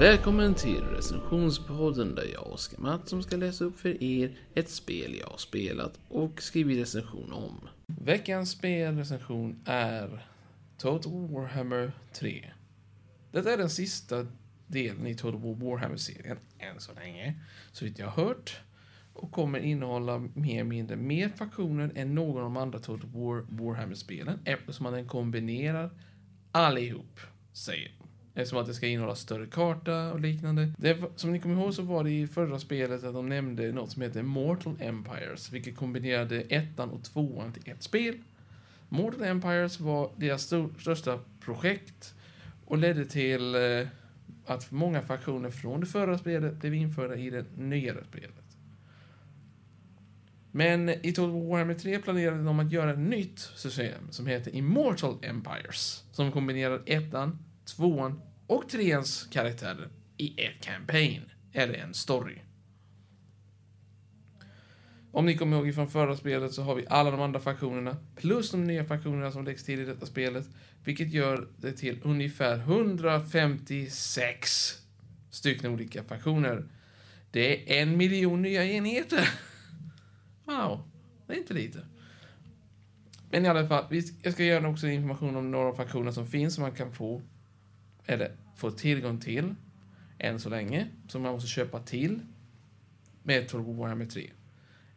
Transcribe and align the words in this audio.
Välkommen 0.00 0.54
till 0.54 0.82
recensionspodden 0.82 2.14
där 2.14 2.24
jag, 2.34 2.46
Oskar 2.46 2.78
Mattsson, 2.78 3.22
ska 3.22 3.36
läsa 3.36 3.64
upp 3.64 3.80
för 3.80 4.02
er 4.02 4.38
ett 4.54 4.70
spel 4.70 5.16
jag 5.20 5.26
har 5.26 5.36
spelat 5.36 6.00
och 6.08 6.42
skrivit 6.42 6.78
recension 6.78 7.32
om. 7.32 7.68
Veckans 7.86 8.50
spelrecension 8.50 9.62
är 9.64 10.26
Total 10.78 11.28
Warhammer 11.28 11.92
3. 12.12 12.50
Detta 13.32 13.52
är 13.52 13.56
den 13.56 13.70
sista 13.70 14.26
delen 14.66 15.06
i 15.06 15.14
Total 15.14 15.40
Warhammer-serien, 15.40 16.38
än 16.58 16.80
så 16.80 16.92
länge, 16.92 17.34
så 17.72 17.84
vitt 17.84 17.98
jag 17.98 18.06
har 18.06 18.24
hört. 18.24 18.60
Och 19.12 19.32
kommer 19.32 19.58
innehålla 19.58 20.18
mer 20.18 20.54
eller 20.54 20.64
mindre 20.64 20.96
mer 20.96 21.28
faktioner 21.28 21.92
än 21.94 22.14
någon 22.14 22.36
av 22.36 22.42
de 22.42 22.56
andra 22.56 22.78
Total 22.78 23.10
War 23.10 23.46
Warhammer-spelen 23.48 24.38
eftersom 24.44 24.84
man 24.84 24.92
den 24.92 25.08
kombinerar 25.08 25.90
allihop, 26.52 27.20
säger. 27.52 27.99
Eftersom 28.34 28.58
att 28.58 28.66
det 28.66 28.74
ska 28.74 28.86
innehålla 28.86 29.14
större 29.14 29.46
karta 29.46 30.12
och 30.12 30.20
liknande. 30.20 30.72
Det, 30.78 30.98
som 31.16 31.32
ni 31.32 31.40
kommer 31.40 31.62
ihåg 31.62 31.74
så 31.74 31.82
var 31.82 32.04
det 32.04 32.10
i 32.10 32.26
förra 32.26 32.58
spelet 32.58 33.04
att 33.04 33.14
de 33.14 33.28
nämnde 33.28 33.72
något 33.72 33.90
som 33.90 34.02
heter 34.02 34.22
Mortal 34.22 34.76
Empires, 34.80 35.52
vilket 35.52 35.76
kombinerade 35.76 36.40
ettan 36.40 36.90
och 36.90 37.04
tvåan 37.04 37.52
till 37.52 37.72
ett 37.72 37.82
spel. 37.82 38.14
Mortal 38.88 39.22
Empires 39.22 39.80
var 39.80 40.10
deras 40.16 40.42
stor, 40.42 40.74
största 40.78 41.18
projekt 41.40 42.14
och 42.66 42.78
ledde 42.78 43.04
till 43.04 43.54
eh, 43.54 43.86
att 44.46 44.70
många 44.70 45.02
faktioner 45.02 45.50
från 45.50 45.80
det 45.80 45.86
förra 45.86 46.18
spelet 46.18 46.56
blev 46.56 46.74
införda 46.74 47.16
i 47.16 47.30
det 47.30 47.44
nyare 47.56 48.04
spelet. 48.10 48.34
Men 50.52 50.88
i 50.88 51.12
Total 51.12 51.48
Warhammer 51.48 51.74
3 51.74 51.98
planerade 51.98 52.44
de 52.44 52.60
att 52.60 52.72
göra 52.72 52.92
ett 52.92 52.98
nytt 52.98 53.38
system 53.38 54.10
som 54.10 54.26
heter 54.26 54.54
Immortal 54.54 55.18
Empires, 55.22 56.04
som 56.12 56.32
kombinerar 56.32 56.82
ettan, 56.86 57.38
tvåan 57.76 58.20
och 58.46 58.68
treans 58.68 59.28
karaktärer 59.32 59.88
i 60.16 60.44
ett 60.44 60.64
campaign, 60.64 61.22
eller 61.52 61.74
en 61.74 61.94
story. 61.94 62.38
Om 65.12 65.26
ni 65.26 65.36
kommer 65.36 65.56
ihåg 65.56 65.74
från 65.74 65.90
förra 65.90 66.16
spelet 66.16 66.52
så 66.52 66.62
har 66.62 66.74
vi 66.74 66.86
alla 66.88 67.10
de 67.10 67.20
andra 67.20 67.40
faktionerna 67.40 67.96
plus 68.16 68.50
de 68.50 68.64
nya 68.64 68.84
faktionerna 68.84 69.32
som 69.32 69.44
läggs 69.44 69.64
till 69.64 69.80
i 69.80 69.84
detta 69.84 70.06
spelet, 70.06 70.48
vilket 70.84 71.12
gör 71.12 71.48
det 71.56 71.72
till 71.72 72.00
ungefär 72.02 72.58
156 72.58 74.78
stycken 75.30 75.72
olika 75.72 76.04
faktioner. 76.04 76.64
Det 77.30 77.78
är 77.78 77.82
en 77.82 77.96
miljon 77.96 78.42
nya 78.42 78.64
enheter. 78.64 79.28
Wow, 80.44 80.90
det 81.26 81.32
är 81.32 81.38
inte 81.38 81.54
lite. 81.54 81.78
Men 83.30 83.44
i 83.44 83.48
alla 83.48 83.68
fall, 83.68 83.84
jag 84.22 84.32
ska 84.32 84.44
göra 84.44 84.68
också 84.68 84.86
information 84.86 85.36
om 85.36 85.50
några 85.50 85.72
faktioner 85.72 86.10
som 86.10 86.26
finns 86.26 86.54
som 86.54 86.62
man 86.62 86.72
kan 86.72 86.92
få, 86.92 87.22
eller 88.06 88.36
få 88.56 88.70
tillgång 88.70 89.20
till, 89.20 89.54
än 90.18 90.40
så 90.40 90.48
länge, 90.48 90.88
som 91.08 91.22
man 91.22 91.32
måste 91.32 91.48
köpa 91.48 91.80
till 91.80 92.20
med 93.22 93.48
Total 93.48 93.74
Warhammer 93.74 94.06
3. 94.06 94.30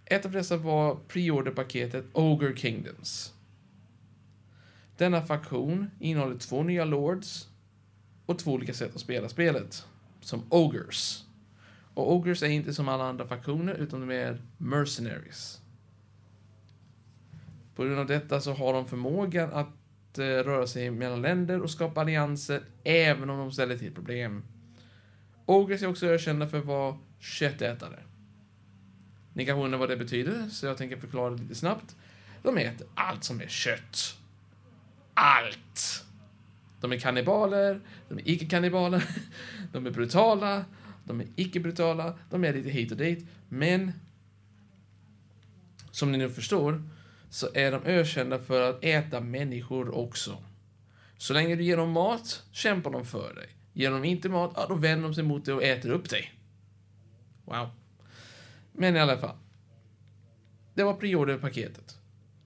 Ett 0.05 0.25
av 0.25 0.31
dessa 0.31 0.57
var 0.57 0.95
preorderpaketet 1.07 2.05
Ogre 2.13 2.55
Kingdoms. 2.55 3.33
Denna 4.97 5.21
faktion 5.21 5.91
innehåller 5.99 6.37
två 6.37 6.63
nya 6.63 6.85
Lords 6.85 7.49
och 8.25 8.39
två 8.39 8.51
olika 8.51 8.73
sätt 8.73 8.95
att 8.95 9.01
spela 9.01 9.29
spelet, 9.29 9.85
som 10.21 10.43
Ogres. 10.49 11.25
Och 11.93 12.13
Ogres 12.13 12.43
är 12.43 12.47
inte 12.47 12.73
som 12.73 12.89
alla 12.89 13.03
andra 13.03 13.27
faktioner, 13.27 13.73
utan 13.73 13.99
de 13.99 14.11
är 14.11 14.41
mercenaries. 14.57 15.61
På 17.75 17.83
grund 17.83 17.99
av 17.99 18.05
detta 18.05 18.41
så 18.41 18.53
har 18.53 18.73
de 18.73 18.87
förmågan 18.87 19.53
att 19.53 19.69
eh, 20.17 20.23
röra 20.23 20.67
sig 20.67 20.91
mellan 20.91 21.21
länder 21.21 21.61
och 21.61 21.69
skapa 21.69 22.01
allianser, 22.01 22.61
även 22.83 23.29
om 23.29 23.37
de 23.37 23.51
ställer 23.51 23.77
till 23.77 23.93
problem. 23.93 24.43
Ogres 25.45 25.83
är 25.83 25.87
också 25.87 26.05
ökända 26.05 26.47
för 26.47 26.59
att 26.59 26.65
vara 26.65 26.97
köttätare. 27.19 27.99
Ni 29.33 29.45
kanske 29.45 29.63
undrar 29.63 29.79
vad 29.79 29.89
det 29.89 29.97
betyder, 29.97 30.49
så 30.49 30.65
jag 30.65 30.77
tänker 30.77 30.97
förklara 30.97 31.29
det 31.29 31.41
lite 31.41 31.55
snabbt. 31.55 31.95
De 32.43 32.57
äter 32.57 32.87
allt 32.95 33.23
som 33.23 33.41
är 33.41 33.47
kött. 33.47 34.17
Allt! 35.13 36.05
De 36.81 36.91
är 36.91 36.99
kannibaler, 36.99 37.81
de 38.09 38.17
är 38.17 38.29
icke-kannibaler, 38.29 39.03
de 39.71 39.85
är 39.85 39.91
brutala, 39.91 40.65
de 41.05 41.21
är 41.21 41.27
icke-brutala, 41.35 42.17
de 42.29 42.43
är 42.43 42.53
lite 42.53 42.69
hit 42.69 42.91
och 42.91 42.97
dit. 42.97 43.27
Men, 43.49 43.91
som 45.91 46.11
ni 46.11 46.17
nu 46.17 46.29
förstår, 46.29 46.83
så 47.33 47.47
är 47.53 47.71
de 47.71 47.83
ökända 47.85 48.39
för 48.39 48.69
att 48.69 48.83
äta 48.83 49.21
människor 49.21 49.95
också. 49.95 50.43
Så 51.17 51.33
länge 51.33 51.55
du 51.55 51.63
ger 51.63 51.77
dem 51.77 51.91
mat, 51.91 52.43
kämpar 52.51 52.91
de 52.91 53.05
för 53.05 53.33
dig. 53.33 53.49
Ger 53.73 53.91
de 53.91 54.03
inte 54.03 54.29
mat, 54.29 54.51
ja, 54.55 54.65
då 54.69 54.75
vänder 54.75 55.03
de 55.03 55.15
sig 55.15 55.23
mot 55.23 55.45
dig 55.45 55.53
och 55.53 55.63
äter 55.63 55.89
upp 55.89 56.09
dig. 56.09 56.33
Wow. 57.45 57.69
Men 58.71 58.95
i 58.95 58.99
alla 58.99 59.17
fall. 59.17 59.35
Det 60.73 60.83
var 60.83 60.93
preorderpaketet. 60.93 61.97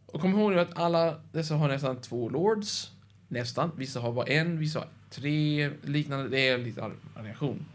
Och 0.05 0.21
kom 0.21 0.39
ihåg 0.39 0.53
att 0.53 0.77
alla 0.77 1.21
dessa 1.31 1.55
har 1.55 1.67
nästan 1.67 2.01
två 2.01 2.29
lords. 2.29 2.91
Nästan. 3.27 3.71
Vissa 3.77 3.99
har 3.99 4.13
bara 4.13 4.25
en, 4.25 4.59
vissa 4.59 4.79
har 4.79 4.87
tre 5.09 5.69
liknande. 5.83 6.29
Det 6.29 6.47
är 6.47 6.57
lite 6.57 6.91
variation. 7.15 7.65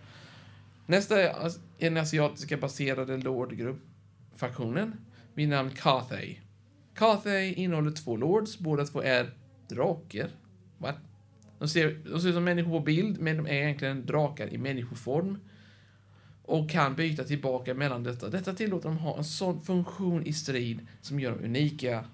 Nästa 0.87 1.23
är 1.23 1.53
den 1.79 1.97
asiatiska 1.97 2.57
baserade 2.57 3.17
lordgrupp-faktionen 3.17 4.95
vid 5.35 5.49
namn 5.49 5.71
Cathay. 5.71 6.37
Cathay 6.95 7.53
innehåller 7.53 7.91
två 7.91 8.17
lords, 8.17 8.59
båda 8.59 8.85
två 8.85 9.03
är 9.03 9.31
drakar. 9.69 10.31
What? 10.79 10.97
De 11.59 11.69
ser, 11.69 11.99
de 12.11 12.21
ser 12.21 12.29
ut 12.29 12.35
som 12.35 12.45
människor 12.45 12.71
på 12.71 12.81
bild, 12.81 13.21
men 13.21 13.37
de 13.37 13.47
är 13.47 13.53
egentligen 13.53 14.07
drakar 14.07 14.55
i 14.55 14.59
människoform. 14.59 15.39
Och 16.43 16.71
kan 16.71 16.95
byta 16.95 17.25
tillbaka 17.25 17.75
mellan 17.75 18.03
detta. 18.03 18.29
Detta 18.29 18.53
tillåter 18.53 18.89
dem 18.89 18.99
ha 18.99 19.19
en 19.19 19.25
sån 19.25 19.63
funktion 19.63 20.27
i 20.27 20.33
strid 20.33 20.87
som 21.01 21.21
gör 21.21 21.31
dem 21.31 21.45
unika. 21.45 22.05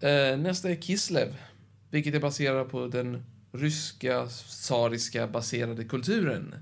Eh, 0.00 0.38
nästa 0.38 0.70
är 0.70 0.76
Kislev, 0.76 1.36
vilket 1.90 2.14
är 2.14 2.20
baserat 2.20 2.68
på 2.68 2.86
den 2.86 3.22
ryska 3.52 4.26
tsariska 4.26 5.26
baserade 5.26 5.84
kulturen. 5.84 6.54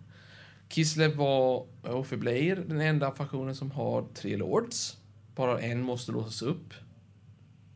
Kislev 0.69 1.17
var 1.17 1.67
och 1.83 2.07
förblir 2.07 2.57
den 2.57 2.81
enda 2.81 3.11
faktionen 3.11 3.55
som 3.55 3.71
har 3.71 4.07
tre 4.15 4.37
lords. 4.37 4.97
Bara 5.35 5.61
en 5.61 5.83
måste 5.83 6.13
låsas 6.13 6.43
upp. 6.43 6.75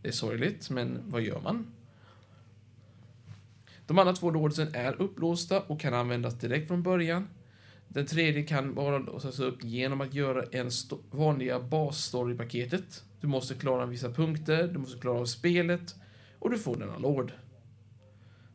Det 0.03 0.09
är 0.09 0.13
sorgligt, 0.13 0.71
men 0.71 1.03
vad 1.07 1.23
gör 1.23 1.41
man? 1.41 1.67
De 3.87 3.99
andra 3.99 4.13
två 4.13 4.31
låsen 4.31 4.75
är 4.75 5.03
upplåsta 5.03 5.61
och 5.61 5.81
kan 5.81 5.95
användas 5.95 6.35
direkt 6.35 6.69
från 6.69 6.83
början. 6.83 7.29
Den 7.89 8.07
tredje 8.07 8.43
kan 8.43 8.75
bara 8.75 8.99
låsas 8.99 9.39
upp 9.39 9.65
genom 9.65 10.01
att 10.01 10.15
göra 10.15 10.45
en 10.53 10.71
vanliga 11.11 11.61
basstory-paketet. 11.61 13.05
Du 13.21 13.27
måste 13.27 13.55
klara 13.55 13.87
vissa 13.87 14.11
punkter, 14.11 14.69
du 14.69 14.79
måste 14.79 15.01
klara 15.01 15.21
av 15.21 15.27
spelet 15.27 15.95
och 16.39 16.51
du 16.51 16.59
får 16.59 16.77
denna 16.77 16.99
lord. 16.99 17.33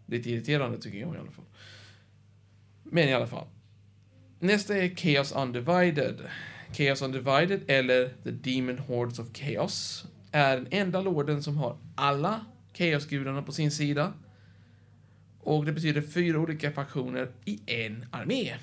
Lite 0.05 0.29
irriterande 0.29 0.77
tycker 0.77 0.97
jag 0.97 1.15
i 1.15 1.17
alla 1.17 1.31
fall. 1.31 1.45
Men 2.83 3.09
i 3.09 3.13
alla 3.13 3.27
fall. 3.27 3.47
Nästa 4.39 4.77
är 4.77 4.95
Chaos 4.95 5.31
Undivided. 5.31 6.21
Chaos 6.73 7.01
Undivided, 7.01 7.61
eller 7.67 8.09
The 8.23 8.31
Demon 8.31 8.77
Hordes 8.77 9.19
of 9.19 9.27
Chaos, 9.33 10.05
är 10.31 10.57
den 10.57 10.67
enda 10.71 11.01
lorden 11.01 11.43
som 11.43 11.57
har 11.57 11.77
alla 11.95 12.45
Chaos-gudarna 12.73 13.41
på 13.41 13.51
sin 13.51 13.71
sida. 13.71 14.13
Och 15.39 15.65
det 15.65 15.71
betyder 15.71 16.01
fyra 16.01 16.39
olika 16.39 16.71
faktioner 16.71 17.31
i 17.45 17.59
en 17.65 18.05
armé. 18.11 18.53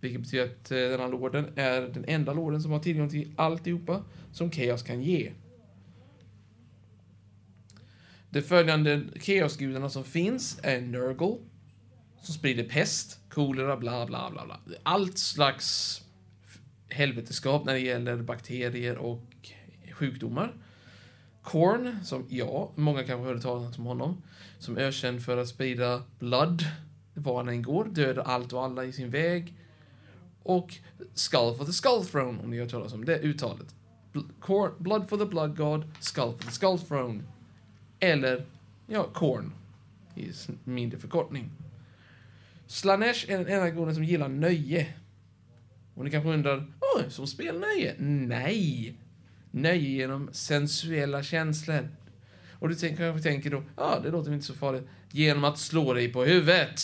Vilket 0.00 0.20
betyder 0.20 0.44
att 0.44 0.70
eh, 0.70 0.78
denna 0.78 1.06
lorden 1.06 1.46
är 1.56 1.80
den 1.80 2.04
enda 2.08 2.32
lorden 2.32 2.62
som 2.62 2.72
har 2.72 2.78
tillgång 2.78 3.08
till 3.08 3.32
alltihopa 3.36 4.04
som 4.32 4.50
Chaos 4.50 4.82
kan 4.82 5.02
ge. 5.02 5.32
De 8.30 8.42
följande 8.42 9.02
Chaosgudarna 9.20 9.90
som 9.90 10.04
finns 10.04 10.60
är 10.62 10.80
Nurgle, 10.80 11.36
som 12.22 12.34
sprider 12.34 12.64
pest, 12.64 13.20
kolera, 13.30 13.76
bla 13.76 14.06
bla 14.06 14.30
bla 14.30 14.44
bla. 14.44 14.60
Allt 14.82 15.18
slags 15.18 16.02
helveteskap 16.88 17.64
när 17.64 17.72
det 17.72 17.80
gäller 17.80 18.16
bakterier 18.16 18.98
och 18.98 19.24
sjukdomar. 19.92 20.54
Korn, 21.42 21.98
som 22.04 22.26
ja, 22.28 22.72
många 22.74 23.04
kanske 23.04 23.26
hörde 23.26 23.40
talas 23.40 23.78
om 23.78 23.84
honom, 23.84 24.22
som 24.58 24.76
är 24.76 24.80
ökänd 24.80 25.24
för 25.24 25.36
att 25.36 25.48
sprida 25.48 26.02
blood 26.18 26.64
var 27.14 27.36
han 27.36 27.48
än 27.48 27.62
går, 27.62 27.84
dödar 27.84 28.22
allt 28.22 28.52
och 28.52 28.64
alla 28.64 28.84
i 28.84 28.92
sin 28.92 29.10
väg. 29.10 29.54
Och 30.42 30.74
Skull 31.14 31.54
for 31.58 31.64
the 31.64 31.72
Skull 31.72 32.04
Throne, 32.04 32.42
om 32.42 32.50
ni 32.50 32.56
har 32.56 32.64
hört 32.64 32.70
talas 32.70 32.92
om 32.92 33.04
det 33.04 33.18
uttalet. 33.18 33.74
Blood 34.78 35.08
for 35.08 35.16
the 35.16 35.24
Blood 35.24 35.56
God, 35.56 35.84
Skull 36.00 36.32
for 36.32 36.44
the 36.44 36.50
Skull 36.50 36.78
Throne. 36.78 37.22
Eller, 38.00 38.46
ja, 38.86 39.08
Korn 39.12 39.52
i 40.14 40.32
mindre 40.64 40.98
förkortning. 40.98 41.50
Slanesh 42.66 43.30
är 43.30 43.38
den 43.38 43.46
enda 43.46 43.70
guden 43.70 43.94
som 43.94 44.04
gillar 44.04 44.28
nöje. 44.28 44.94
Och 45.94 46.04
ni 46.04 46.10
kanske 46.10 46.30
undrar, 46.30 46.66
som 47.08 47.26
spelnöje? 47.26 47.94
Nej! 47.98 48.94
Nöje 49.50 49.88
genom 49.88 50.28
sensuella 50.32 51.22
känslor. 51.22 51.88
Och 52.52 52.68
du 52.68 52.74
tänker, 52.74 52.96
kanske 52.96 53.30
tänker 53.30 53.50
då, 53.50 53.62
ja, 53.76 54.00
det 54.02 54.10
låter 54.10 54.32
inte 54.32 54.46
så 54.46 54.54
farligt. 54.54 54.84
Genom 55.10 55.44
att 55.44 55.58
slå 55.58 55.94
dig 55.94 56.12
på 56.12 56.24
huvudet. 56.24 56.80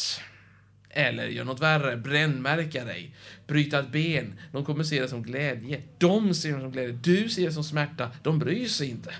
Eller 0.90 1.26
gör 1.26 1.44
något 1.44 1.60
värre, 1.60 1.96
brännmärka 1.96 2.84
dig, 2.84 3.14
bryta 3.46 3.78
ett 3.78 3.92
ben. 3.92 4.38
De 4.52 4.64
kommer 4.64 4.84
se 4.84 5.00
det 5.00 5.08
som 5.08 5.22
glädje. 5.22 5.82
De 5.98 6.34
ser 6.34 6.54
det 6.54 6.60
som 6.60 6.70
glädje. 6.70 6.98
Du 7.02 7.28
ser 7.28 7.46
det 7.46 7.52
som 7.52 7.64
smärta. 7.64 8.10
De 8.22 8.38
bryr 8.38 8.66
sig 8.66 8.90
inte. 8.90 9.14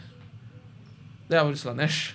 Det 1.29 1.37
här 1.37 1.45
var 1.45 1.55
Slanesh. 1.55 2.15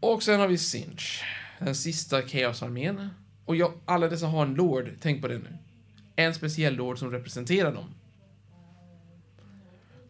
Och 0.00 0.22
sen 0.22 0.40
har 0.40 0.48
vi 0.48 0.58
Sinch, 0.58 1.24
den 1.58 1.74
sista 1.74 2.22
Chaos-armén. 2.22 3.10
Och 3.50 3.56
jag, 3.56 3.72
alla 3.84 4.08
dessa 4.08 4.26
har 4.26 4.46
en 4.46 4.54
lord, 4.54 4.90
tänk 5.00 5.22
på 5.22 5.28
det 5.28 5.38
nu. 5.38 5.58
En 6.16 6.34
speciell 6.34 6.76
lord 6.76 6.98
som 6.98 7.10
representerar 7.10 7.72
dem. 7.72 7.94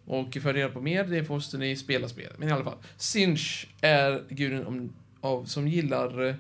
Och 0.05 0.39
för 0.43 0.51
att 0.51 0.57
reda 0.57 0.69
på 0.69 0.81
mer, 0.81 1.05
det 1.05 1.29
måste 1.29 1.59
ni 1.59 1.77
spela 1.77 2.09
spelet. 2.09 2.39
Men 2.39 2.49
i 2.49 2.53
alla 2.53 2.65
fall, 2.65 2.79
Sinch 2.97 3.69
är 3.81 4.25
guden 4.29 4.67
om, 4.67 4.93
av, 5.21 5.45
som 5.45 5.69
gillar 5.69 6.27
eh, 6.27 6.35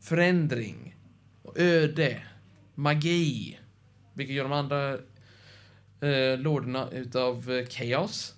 förändring, 0.00 0.96
öde, 1.56 2.22
magi. 2.74 3.58
Vilket 4.14 4.36
gör 4.36 4.44
de 4.44 4.52
andra 4.52 4.92
eh, 6.00 6.38
lorderna 6.38 6.90
utav 6.90 7.52
eh, 7.52 7.66
Chaos 7.66 8.34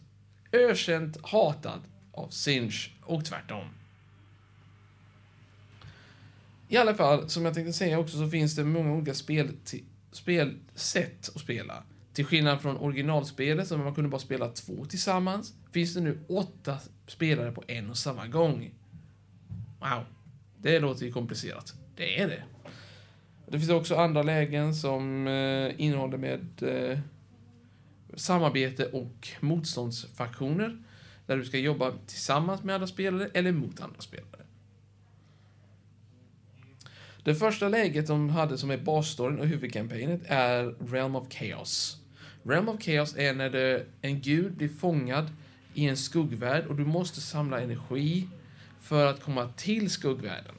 ökänt 0.52 1.18
hatad 1.22 1.80
av 2.12 2.28
Sinch 2.28 2.90
och 3.02 3.24
tvärtom. 3.24 3.68
I 6.68 6.76
alla 6.76 6.94
fall, 6.94 7.28
som 7.28 7.44
jag 7.44 7.54
tänkte 7.54 7.72
säga 7.72 7.98
också, 7.98 8.18
så 8.18 8.28
finns 8.28 8.56
det 8.56 8.64
många 8.64 8.92
olika 8.92 9.14
spel 9.14 9.50
spelsätt 10.12 11.30
att 11.34 11.40
spela. 11.40 11.82
Till 12.12 12.24
skillnad 12.24 12.60
från 12.60 12.76
originalspelet, 12.76 13.68
som 13.68 13.80
man 13.80 13.94
kunde 13.94 14.10
bara 14.10 14.20
spela 14.20 14.48
två 14.48 14.84
tillsammans, 14.84 15.54
finns 15.72 15.94
det 15.94 16.00
nu 16.00 16.18
åtta 16.28 16.78
spelare 17.06 17.52
på 17.52 17.64
en 17.66 17.90
och 17.90 17.96
samma 17.96 18.26
gång. 18.26 18.74
Wow. 19.80 20.04
Det 20.58 20.80
låter 20.80 21.06
ju 21.06 21.12
komplicerat. 21.12 21.74
Det 21.96 22.20
är 22.20 22.28
det. 22.28 22.42
Det 23.48 23.58
finns 23.58 23.70
också 23.70 23.96
andra 23.96 24.22
lägen 24.22 24.74
som 24.74 25.26
eh, 25.26 25.80
innehåller 25.80 26.18
med 26.18 26.62
eh, 26.62 26.98
samarbete 28.14 28.86
och 28.86 29.28
motståndsfaktioner. 29.40 30.82
Där 31.26 31.36
du 31.36 31.44
ska 31.44 31.58
jobba 31.58 31.92
tillsammans 32.06 32.62
med 32.62 32.74
andra 32.74 32.86
spelare 32.86 33.30
eller 33.34 33.52
mot 33.52 33.80
andra 33.80 34.00
spelare. 34.00 34.45
Det 37.26 37.34
första 37.34 37.68
läget 37.68 38.06
de 38.06 38.30
hade 38.30 38.58
som 38.58 38.70
är 38.70 38.76
basstoryn 38.76 39.38
och 39.38 39.46
huvudkampanjen 39.46 40.20
är 40.26 40.74
Realm 40.92 41.16
of 41.16 41.32
Chaos. 41.32 41.96
Realm 42.42 42.68
of 42.68 42.82
Chaos 42.82 43.16
är 43.16 43.34
när 43.34 43.50
det, 43.50 43.86
en 44.02 44.20
gud 44.20 44.52
blir 44.52 44.68
fångad 44.68 45.30
i 45.74 45.86
en 45.86 45.96
skuggvärld 45.96 46.66
och 46.66 46.76
du 46.76 46.84
måste 46.84 47.20
samla 47.20 47.60
energi 47.60 48.28
för 48.80 49.06
att 49.06 49.22
komma 49.22 49.48
till 49.56 49.90
skuggvärlden. 49.90 50.54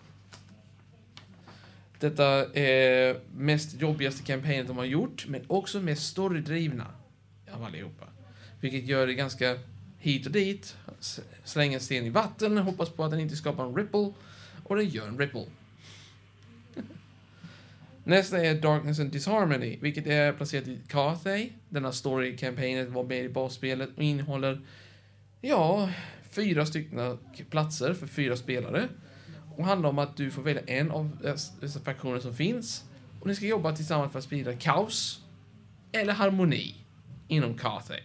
Detta 2.00 2.26
är 2.54 3.20
mest 3.36 3.82
jobbigaste 3.82 4.24
kampanjen 4.24 4.68
de 4.68 4.78
har 4.78 4.86
gjort, 4.86 5.26
men 5.28 5.42
också 5.48 5.82
mest 5.82 6.08
storydrivna 6.08 6.88
av 7.52 7.64
allihopa. 7.64 8.06
Vilket 8.62 8.88
gör 8.88 9.08
det 9.08 9.14
ganska 9.14 9.60
hit 9.98 10.26
och 10.26 10.32
dit. 10.32 10.76
Slänga 11.44 11.74
en 11.74 11.84
sten 11.84 12.06
i 12.06 12.10
vatten, 12.10 12.58
hoppas 12.58 12.90
på 12.90 13.04
att 13.04 13.12
den 13.12 13.20
inte 13.20 13.36
skapar 13.36 13.66
en 13.66 13.76
ripple. 13.76 14.14
Och 14.64 14.76
den 14.76 14.90
gör 14.90 15.08
en 15.08 15.20
ripple. 15.20 15.46
Nästa 18.08 18.46
är 18.46 18.56
Darkness 18.56 19.00
and 19.00 19.12
Disharmony, 19.12 19.78
vilket 19.82 20.08
är 20.08 20.34
placerat 20.34 20.68
i 20.68 20.82
Cathay. 20.88 21.50
Denna 21.70 21.92
story-kampanjen 21.92 22.94
var 22.94 23.04
med 23.04 23.24
i 23.24 23.30
basspelet 23.30 23.90
och 23.98 24.04
innehåller, 24.04 24.62
ja, 25.42 25.90
fyra 26.30 26.66
stycken 26.66 27.18
platser 27.50 27.94
för 27.94 28.08
fyra 28.08 28.36
spelare. 28.36 28.88
Och 29.56 29.66
handlar 29.66 29.90
om 29.90 30.00
att 30.00 30.18
du 30.18 30.32
får 30.32 30.42
välja 30.42 30.62
en 30.68 30.92
av 30.92 31.18
dessa 31.62 31.80
faktioner 31.80 32.20
som 32.20 32.34
finns. 32.34 32.84
Och 33.22 33.28
ni 33.28 33.36
ska 33.36 33.46
jobba 33.46 33.76
tillsammans 33.76 34.12
för 34.12 34.20
att 34.20 34.26
sprida 34.26 34.54
kaos 34.54 35.22
eller 35.92 36.14
harmoni 36.14 36.76
inom 37.28 37.58
Cathay. 37.58 38.02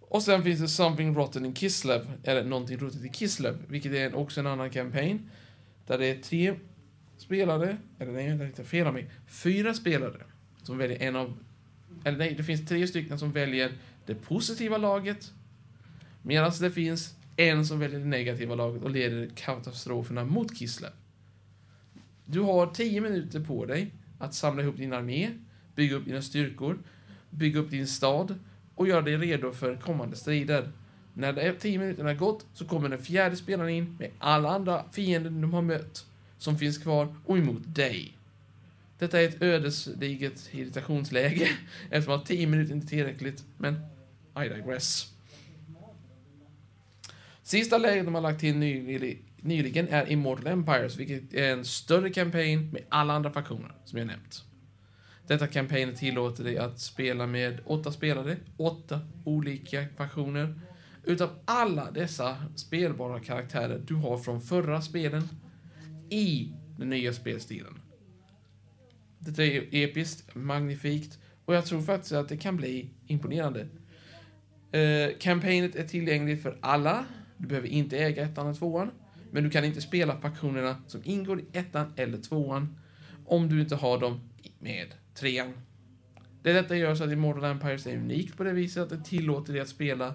Och 0.00 0.22
sen 0.22 0.42
finns 0.42 0.60
det 0.60 0.68
Something 0.68 1.14
Rotten 1.14 1.44
in 1.44 1.54
Kislev, 1.54 2.12
eller 2.24 2.44
Någonting 2.44 2.78
Rotet 2.78 3.04
i 3.04 3.08
Kislev, 3.08 3.56
vilket 3.68 3.92
är 3.92 4.14
också 4.14 4.40
en 4.40 4.46
annan 4.46 4.70
kampanj. 4.70 5.18
Där 5.86 5.98
det 5.98 6.06
är 6.06 6.22
tre 6.22 6.54
spelare, 7.18 7.76
eller 7.98 8.12
nej, 8.12 8.36
det 8.36 8.44
är 8.44 8.46
inte 8.46 8.64
fel 8.64 8.86
av 8.86 8.94
mig, 8.94 9.10
fyra 9.26 9.74
spelare 9.74 10.22
som 10.62 10.78
väljer 10.78 11.02
en 11.02 11.16
av, 11.16 11.38
eller 12.04 12.18
nej, 12.18 12.34
det 12.34 12.42
finns 12.44 12.66
tre 12.66 12.86
stycken 12.86 13.18
som 13.18 13.32
väljer 13.32 13.72
det 14.06 14.14
positiva 14.14 14.76
laget, 14.76 15.32
medan 16.22 16.52
det 16.60 16.70
finns 16.70 17.14
en 17.36 17.66
som 17.66 17.78
väljer 17.78 17.98
det 17.98 18.06
negativa 18.06 18.54
laget 18.54 18.82
och 18.82 18.90
leder 18.90 19.30
katastroferna 19.34 20.24
mot 20.24 20.58
Kislev. 20.58 20.90
Du 22.24 22.40
har 22.40 22.66
tio 22.66 23.00
minuter 23.00 23.40
på 23.40 23.64
dig 23.64 23.94
att 24.18 24.34
samla 24.34 24.62
ihop 24.62 24.76
din 24.76 24.92
armé, 24.92 25.30
bygga 25.74 25.96
upp 25.96 26.04
dina 26.04 26.22
styrkor, 26.22 26.78
bygga 27.30 27.60
upp 27.60 27.70
din 27.70 27.86
stad 27.86 28.34
och 28.74 28.88
göra 28.88 29.02
dig 29.02 29.16
redo 29.16 29.52
för 29.52 29.76
kommande 29.76 30.16
strider. 30.16 30.72
När 31.14 31.32
de 31.32 31.52
tio 31.52 31.78
minuterna 31.78 32.14
gått 32.14 32.46
så 32.54 32.64
kommer 32.64 32.88
den 32.88 32.98
fjärde 32.98 33.36
spelaren 33.36 33.70
in 33.70 33.96
med 33.98 34.10
alla 34.18 34.50
andra 34.50 34.84
fiender 34.92 35.30
de 35.30 35.54
har 35.54 35.62
mött 35.62 36.06
som 36.38 36.58
finns 36.58 36.78
kvar 36.78 37.16
och 37.24 37.38
emot 37.38 37.62
dig. 37.74 38.18
Detta 38.98 39.20
är 39.20 39.28
ett 39.28 39.42
ödesdigert 39.42 40.54
irritationsläge 40.54 41.48
eftersom 41.90 42.14
att 42.14 42.26
10 42.26 42.46
minuter 42.46 42.74
inte 42.74 42.86
är 42.86 42.88
tillräckligt, 42.88 43.44
men 43.56 43.74
I 44.44 44.48
digress. 44.48 45.12
Sista 47.42 47.78
läget 47.78 48.04
de 48.04 48.14
har 48.14 48.22
lagt 48.22 48.40
till 48.40 48.56
nyligen 49.42 49.88
är 49.88 50.12
Immortal 50.12 50.46
Empires, 50.46 50.96
vilket 50.96 51.34
är 51.34 51.52
en 51.52 51.64
större 51.64 52.10
kampanj 52.10 52.56
med 52.56 52.82
alla 52.88 53.14
andra 53.14 53.32
faktioner 53.32 53.72
som 53.84 53.98
jag 53.98 54.06
nämnt. 54.06 54.44
Detta 55.26 55.46
kampanjen 55.46 55.94
tillåter 55.94 56.44
dig 56.44 56.58
att 56.58 56.80
spela 56.80 57.26
med 57.26 57.60
åtta 57.64 57.92
spelare, 57.92 58.36
åtta 58.56 59.00
olika 59.24 59.84
faktioner. 59.96 60.60
Utav 61.04 61.30
alla 61.44 61.90
dessa 61.90 62.36
spelbara 62.56 63.20
karaktärer 63.20 63.82
du 63.86 63.94
har 63.94 64.18
från 64.18 64.40
förra 64.40 64.82
spelen 64.82 65.28
i 66.10 66.52
den 66.78 66.90
nya 66.90 67.12
spelstilen. 67.12 67.80
Detta 69.18 69.44
är 69.44 69.68
episkt, 69.70 70.34
magnifikt 70.34 71.18
och 71.44 71.54
jag 71.54 71.66
tror 71.66 71.82
faktiskt 71.82 72.12
att 72.12 72.28
det 72.28 72.36
kan 72.36 72.56
bli 72.56 72.90
imponerande. 73.06 73.68
Eh, 74.72 75.18
kampanjet 75.18 75.76
är 75.76 75.84
tillgängligt 75.84 76.42
för 76.42 76.58
alla. 76.60 77.04
Du 77.36 77.46
behöver 77.46 77.68
inte 77.68 77.98
äga 77.98 78.22
ettan 78.22 78.46
eller 78.46 78.58
tvåan. 78.58 78.90
Men 79.30 79.44
du 79.44 79.50
kan 79.50 79.64
inte 79.64 79.80
spela 79.80 80.20
faktionerna 80.20 80.82
som 80.86 81.00
ingår 81.04 81.40
i 81.40 81.44
ettan 81.52 81.92
eller 81.96 82.18
tvåan 82.18 82.78
om 83.26 83.48
du 83.48 83.60
inte 83.60 83.76
har 83.76 83.98
dem 83.98 84.20
med 84.58 84.86
trean. 85.14 85.52
Det 86.42 86.52
detta 86.52 86.76
gör 86.76 86.94
så 86.94 87.04
att 87.04 87.10
Immortal 87.10 87.44
Empires 87.44 87.86
är 87.86 87.96
unikt 87.96 88.36
på 88.36 88.44
det 88.44 88.52
viset 88.52 88.82
att 88.82 88.90
det 88.90 89.04
tillåter 89.04 89.52
dig 89.52 89.62
att 89.62 89.68
spela 89.68 90.14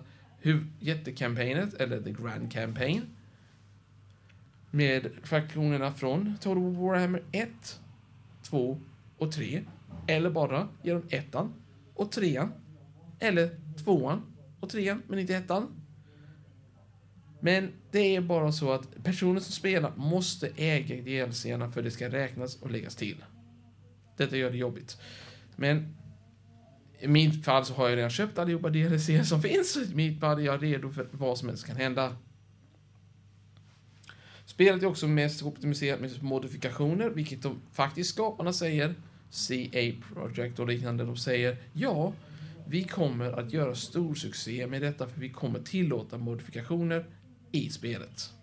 jättekampanjet, 0.79 1.73
eller 1.73 2.01
The 2.01 2.11
Grand 2.11 2.51
Campaign, 2.51 3.01
med 4.73 5.11
fraktionerna 5.23 5.91
från 5.91 6.37
Total 6.41 6.75
Warhammer 6.75 7.23
1, 7.31 7.79
2 8.43 8.79
och 9.17 9.31
3. 9.31 9.63
Eller 10.07 10.29
bara 10.29 10.67
genom 10.83 11.03
ettan 11.09 11.53
och 11.93 12.11
trean. 12.11 12.51
Eller 13.19 13.49
tvåan 13.83 14.21
och 14.59 14.69
trean, 14.69 15.01
men 15.07 15.19
inte 15.19 15.35
ettan. 15.35 15.67
Men 17.39 17.71
det 17.91 18.15
är 18.15 18.21
bara 18.21 18.51
så 18.51 18.71
att 18.71 19.03
personer 19.03 19.39
som 19.39 19.51
spelar 19.51 19.95
måste 19.95 20.49
äga 20.55 21.25
DLCerna 21.25 21.71
för 21.71 21.79
att 21.79 21.85
det 21.85 21.91
ska 21.91 22.09
räknas 22.09 22.61
och 22.61 22.71
läggas 22.71 22.95
till. 22.95 23.23
Detta 24.17 24.37
gör 24.37 24.51
det 24.51 24.57
jobbigt. 24.57 24.97
Men 25.55 25.95
i 26.99 27.07
mitt 27.07 27.45
fall 27.45 27.65
så 27.65 27.73
har 27.73 27.89
jag 27.89 27.97
redan 27.97 28.09
köpt 28.09 28.39
allihopa 28.39 28.69
DLC 28.69 29.29
som 29.29 29.41
finns. 29.41 29.77
I 29.77 29.95
mitt 29.95 30.19
fall 30.19 30.39
är 30.39 30.43
jag 30.43 30.63
redo 30.63 30.91
för 30.91 31.07
vad 31.11 31.37
som 31.37 31.49
helst 31.49 31.67
kan 31.67 31.75
hända. 31.75 32.15
Spelet 34.53 34.83
är 34.83 34.87
också 34.87 35.07
mest 35.07 35.43
optimiserat 35.43 36.01
med 36.01 36.23
modifikationer, 36.23 37.09
vilket 37.09 37.41
de 37.41 37.61
faktiskt 37.71 38.09
skaparna 38.09 38.53
säger. 38.53 38.95
CA 39.31 40.13
Project 40.13 40.59
och 40.59 40.67
liknande, 40.67 41.03
de 41.03 41.17
säger 41.17 41.57
ja, 41.73 42.13
vi 42.67 42.83
kommer 42.83 43.31
att 43.31 43.53
göra 43.53 43.75
stor 43.75 44.15
succé 44.15 44.67
med 44.67 44.81
detta 44.81 45.07
för 45.07 45.19
vi 45.19 45.29
kommer 45.29 45.59
tillåta 45.59 46.17
modifikationer 46.17 47.05
i 47.51 47.69
spelet. 47.69 48.33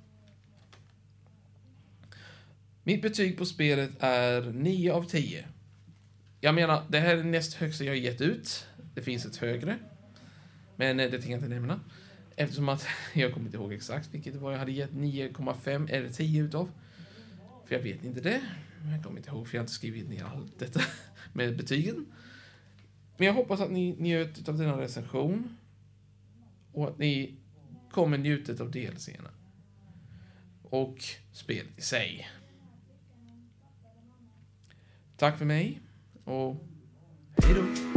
Mitt 2.82 3.02
betyg 3.02 3.38
på 3.38 3.46
spelet 3.46 3.90
är 4.00 4.42
9 4.42 4.92
av 4.92 5.04
10. 5.04 5.44
Jag 6.40 6.54
menar, 6.54 6.82
det 6.88 6.98
här 6.98 7.16
är 7.16 7.24
näst 7.24 7.54
högsta 7.54 7.84
jag 7.84 7.96
gett 7.96 8.20
ut. 8.20 8.66
Det 8.94 9.02
finns 9.02 9.26
ett 9.26 9.36
högre. 9.36 9.78
Men 10.76 11.00
eh, 11.00 11.10
det 11.10 11.18
tänker 11.18 11.30
jag 11.30 11.38
inte 11.38 11.48
nämna. 11.48 11.80
Eftersom 12.36 12.68
att 12.68 12.86
jag 13.14 13.32
kommer 13.32 13.46
inte 13.46 13.56
ihåg 13.56 13.72
exakt 13.72 14.14
vilket 14.14 14.32
det 14.32 14.38
var 14.38 14.52
jag 14.52 14.58
hade 14.58 14.72
gett 14.72 14.92
9,5 14.92 15.90
eller 15.90 16.08
10 16.08 16.42
utav. 16.42 16.70
För 17.66 17.74
jag 17.74 17.82
vet 17.82 18.04
inte 18.04 18.20
det. 18.20 18.42
Jag 18.92 19.04
kommer 19.04 19.16
inte 19.16 19.30
ihåg 19.30 19.48
för 19.48 19.54
jag 19.56 19.60
har 19.60 19.64
inte 19.64 19.72
skrivit 19.72 20.08
ner 20.08 20.24
allt 20.24 20.58
detta 20.58 20.80
med 21.32 21.56
betygen. 21.56 22.06
Men 23.16 23.26
jag 23.26 23.34
hoppas 23.34 23.60
att 23.60 23.70
ni 23.70 23.96
njöt 23.98 24.48
av 24.48 24.58
denna 24.58 24.80
recension. 24.80 25.56
Och 26.72 26.88
att 26.88 26.98
ni 26.98 27.36
kommer 27.90 28.18
njuta 28.18 28.62
av 28.62 28.70
DLCerna. 28.70 29.30
Och 30.62 30.98
spelet 31.32 31.78
i 31.78 31.80
sig. 31.80 32.28
Tack 35.16 35.38
för 35.38 35.44
mig 35.44 35.80
och 36.24 36.56
hej 37.36 37.54
då. 37.54 37.89